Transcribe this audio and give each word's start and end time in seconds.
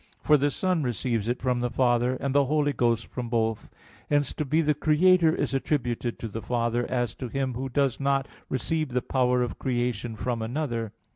For 0.23 0.35
the 0.35 0.49
Son 0.49 0.81
receives 0.81 1.27
it 1.27 1.39
from 1.43 1.59
the 1.59 1.69
Father, 1.69 2.15
and 2.19 2.33
the 2.33 2.45
Holy 2.45 2.73
Ghost 2.73 3.05
from 3.05 3.29
both. 3.29 3.69
Hence 4.09 4.33
to 4.33 4.43
be 4.45 4.61
the 4.61 4.73
Creator 4.73 5.35
is 5.35 5.53
attributed 5.53 6.17
to 6.17 6.27
the 6.27 6.41
Father 6.41 6.89
as 6.89 7.13
to 7.13 7.27
Him 7.27 7.53
Who 7.53 7.69
does 7.69 7.99
not 7.99 8.27
receive 8.49 8.93
the 8.93 9.03
power 9.03 9.43
of 9.43 9.59
creation 9.59 10.15
from 10.15 10.41
another. 10.41 10.91